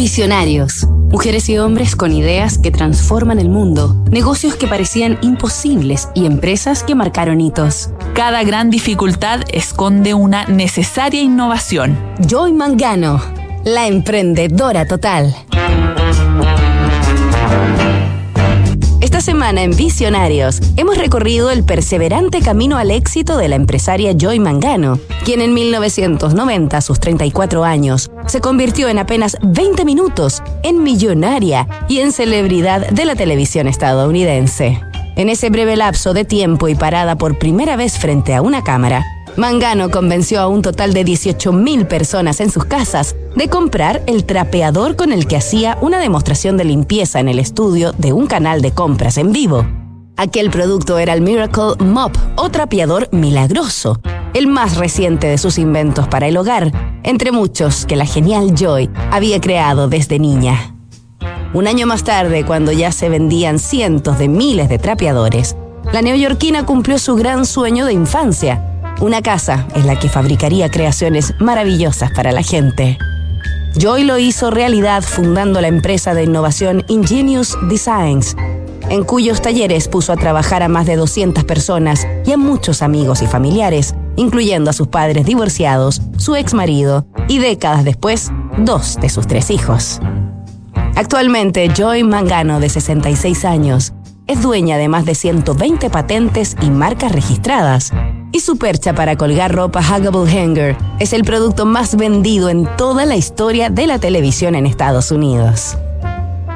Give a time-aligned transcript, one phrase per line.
[0.00, 0.86] Visionarios.
[1.10, 6.82] Mujeres y hombres con ideas que transforman el mundo, negocios que parecían imposibles y empresas
[6.82, 7.90] que marcaron hitos.
[8.14, 11.98] Cada gran dificultad esconde una necesaria innovación.
[12.26, 13.20] Joy Mangano,
[13.66, 15.36] la emprendedora total.
[19.40, 25.00] Semana en Visionarios hemos recorrido el perseverante camino al éxito de la empresaria Joy Mangano,
[25.24, 31.66] quien en 1990, a sus 34 años, se convirtió en apenas 20 minutos en millonaria
[31.88, 34.78] y en celebridad de la televisión estadounidense.
[35.16, 39.06] En ese breve lapso de tiempo y parada por primera vez frente a una cámara,
[39.36, 44.96] Mangano convenció a un total de 18.000 personas en sus casas de comprar el trapeador
[44.96, 48.72] con el que hacía una demostración de limpieza en el estudio de un canal de
[48.72, 49.66] compras en vivo.
[50.16, 54.00] Aquel producto era el Miracle Mop o trapeador milagroso,
[54.34, 58.90] el más reciente de sus inventos para el hogar, entre muchos que la genial Joy
[59.10, 60.74] había creado desde niña.
[61.54, 65.56] Un año más tarde, cuando ya se vendían cientos de miles de trapeadores,
[65.92, 68.69] la neoyorquina cumplió su gran sueño de infancia,
[69.00, 72.98] una casa en la que fabricaría creaciones maravillosas para la gente.
[73.78, 78.36] Joy lo hizo realidad fundando la empresa de innovación Ingenious Designs,
[78.88, 83.22] en cuyos talleres puso a trabajar a más de 200 personas y a muchos amigos
[83.22, 89.08] y familiares, incluyendo a sus padres divorciados, su ex marido y décadas después, dos de
[89.08, 90.00] sus tres hijos.
[90.96, 93.94] Actualmente, Joy Mangano, de 66 años,
[94.26, 97.92] es dueña de más de 120 patentes y marcas registradas,
[98.32, 103.06] y su percha para colgar ropa Huggable Hanger es el producto más vendido en toda
[103.06, 105.76] la historia de la televisión en Estados Unidos.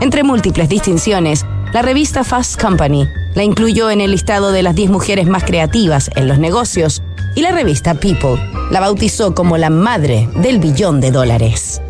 [0.00, 4.90] Entre múltiples distinciones, la revista Fast Company la incluyó en el listado de las 10
[4.90, 7.02] mujeres más creativas en los negocios
[7.36, 8.40] y la revista People
[8.70, 11.80] la bautizó como la madre del billón de dólares.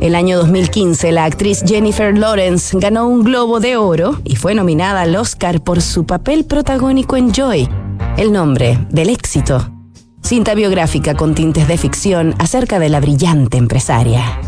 [0.00, 5.02] El año 2015, la actriz Jennifer Lawrence ganó un Globo de Oro y fue nominada
[5.02, 7.68] al Oscar por su papel protagónico en Joy,
[8.16, 9.70] el nombre del éxito.
[10.22, 14.40] Cinta biográfica con tintes de ficción acerca de la brillante empresaria.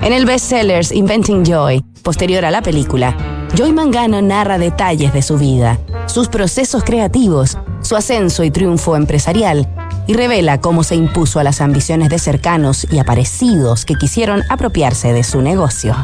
[0.00, 3.16] En el bestsellers Inventing Joy, posterior a la película,
[3.54, 9.68] Joy Mangano narra detalles de su vida, sus procesos creativos, su ascenso y triunfo empresarial
[10.06, 15.12] y revela cómo se impuso a las ambiciones de cercanos y aparecidos que quisieron apropiarse
[15.12, 15.94] de su negocio.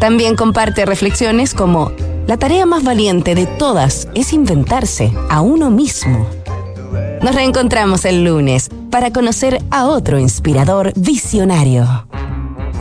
[0.00, 1.92] También comparte reflexiones como
[2.30, 6.28] la tarea más valiente de todas es inventarse a uno mismo.
[7.22, 12.06] Nos reencontramos el lunes para conocer a otro inspirador visionario.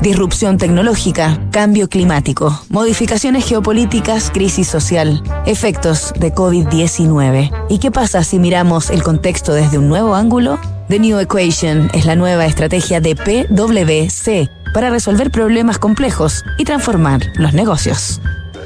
[0.03, 7.49] Disrupción tecnológica, cambio climático, modificaciones geopolíticas, crisis social, efectos de COVID-19.
[7.69, 10.59] ¿Y qué pasa si miramos el contexto desde un nuevo ángulo?
[10.89, 17.21] The New Equation es la nueva estrategia de PwC para resolver problemas complejos y transformar
[17.37, 18.21] los negocios.